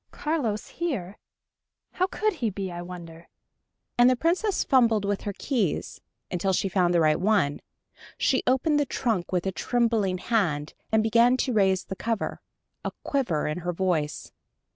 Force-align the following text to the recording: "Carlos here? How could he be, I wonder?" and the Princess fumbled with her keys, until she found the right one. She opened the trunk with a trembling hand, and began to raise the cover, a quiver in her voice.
"Carlos 0.09 0.67
here? 0.69 1.19
How 1.91 2.07
could 2.07 2.33
he 2.33 2.49
be, 2.49 2.71
I 2.71 2.81
wonder?" 2.81 3.27
and 3.99 4.09
the 4.09 4.15
Princess 4.15 4.63
fumbled 4.63 5.05
with 5.05 5.21
her 5.21 5.33
keys, 5.37 6.01
until 6.31 6.53
she 6.53 6.67
found 6.67 6.91
the 6.95 6.99
right 6.99 7.19
one. 7.19 7.61
She 8.17 8.41
opened 8.47 8.79
the 8.79 8.85
trunk 8.87 9.31
with 9.31 9.45
a 9.45 9.51
trembling 9.51 10.17
hand, 10.17 10.73
and 10.91 11.03
began 11.03 11.37
to 11.37 11.53
raise 11.53 11.83
the 11.85 11.95
cover, 11.95 12.41
a 12.83 12.89
quiver 13.03 13.45
in 13.45 13.59
her 13.59 13.73
voice. 13.73 14.31